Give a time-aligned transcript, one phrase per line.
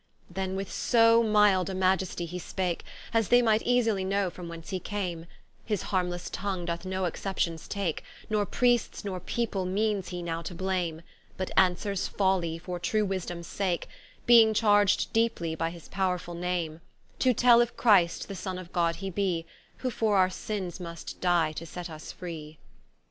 [0.31, 4.71] Then with so mild a Maiestie he spake, As they might easly know from whence
[4.71, 5.27] he came,
[5.63, 10.55] His harmlesse tongue doth no exceptions take, Nor Priests, nor People, meanes he now to
[10.55, 11.03] blame;
[11.37, 13.87] But answers Folly, for true Wisdomes sake,
[14.25, 16.81] Beeing charged deeply by his powrefull name,
[17.19, 19.45] To tell if Christ the Sonne of God he be,
[19.85, 22.57] Who for our sinnes must die, to set vs free.